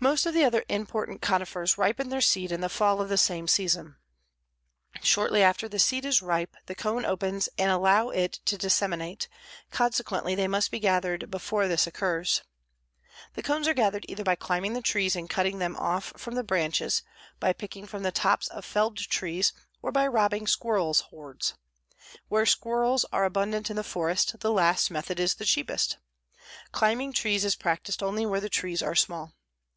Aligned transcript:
Most 0.00 0.26
of 0.26 0.32
the 0.32 0.44
other 0.44 0.62
important 0.68 1.20
conifers 1.22 1.76
ripen 1.76 2.08
their 2.08 2.20
seed 2.20 2.52
in 2.52 2.60
the 2.60 2.68
fall 2.68 3.00
of 3.00 3.08
the 3.08 3.18
same 3.18 3.48
season. 3.48 3.96
Shortly 5.02 5.42
after 5.42 5.68
the 5.68 5.80
seed 5.80 6.04
is 6.04 6.22
ripe, 6.22 6.54
the 6.66 6.76
cones 6.76 7.04
open 7.04 7.40
and 7.58 7.68
allow 7.72 8.10
it 8.10 8.34
to 8.44 8.56
disseminate, 8.56 9.26
consequently 9.72 10.36
they 10.36 10.46
must 10.46 10.70
be 10.70 10.78
gathered 10.78 11.28
before 11.32 11.66
this 11.66 11.84
occurs. 11.88 12.42
The 13.34 13.42
cones 13.42 13.66
are 13.66 13.74
gathered 13.74 14.06
either 14.08 14.22
by 14.22 14.36
climbing 14.36 14.74
the 14.74 14.82
trees 14.82 15.16
and 15.16 15.28
cutting 15.28 15.58
them 15.58 15.74
off 15.76 16.12
from 16.16 16.36
the 16.36 16.44
branches, 16.44 17.02
by 17.40 17.52
picking 17.52 17.84
from 17.84 18.04
the 18.04 18.12
tops 18.12 18.46
of 18.46 18.64
felled 18.64 18.98
trees, 18.98 19.52
or 19.82 19.90
by 19.90 20.06
robbing 20.06 20.46
squirrels' 20.46 21.00
hoards. 21.10 21.54
Where 22.28 22.46
squirrels 22.46 23.04
are 23.12 23.24
abundant 23.24 23.68
in 23.68 23.74
the 23.74 23.82
forest, 23.82 24.38
the 24.38 24.52
last 24.52 24.92
method 24.92 25.18
is 25.18 25.34
the 25.34 25.44
cheapest. 25.44 25.98
Climbing 26.70 27.12
trees 27.14 27.44
is 27.44 27.56
practiced 27.56 28.00
only 28.00 28.24
where 28.26 28.40
the 28.40 28.48
trees 28.48 28.80
are 28.80 28.94
small. 28.94 29.32